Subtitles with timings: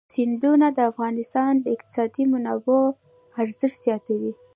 [0.13, 2.95] سیندونه د افغانستان د اقتصادي منابعو
[3.41, 4.33] ارزښت زیاتوي.